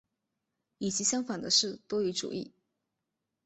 [0.79, 2.51] 与其相反的是多语主义。